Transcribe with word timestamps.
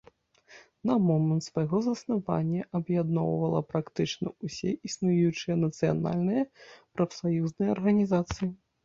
На 0.89 0.93
момант 1.07 1.43
свайго 1.47 1.81
заснавання 1.87 2.61
аб'ядноўвала 2.79 3.61
практычна 3.73 4.33
ўсе 4.47 4.73
існуючыя 4.89 5.59
нацыянальныя 5.65 6.49
прафсаюзныя 6.95 7.69
арганізацыі. 7.77 8.49